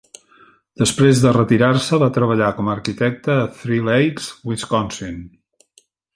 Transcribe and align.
Després 0.81 1.19
de 1.25 1.33
retirar-se, 1.37 1.99
va 2.05 2.07
treballar 2.15 2.47
com 2.61 2.71
a 2.73 2.73
arquitecte 2.77 3.35
a 3.43 3.45
Three 3.61 3.79
Lakes, 3.91 4.33
Wisconsin. 4.53 5.23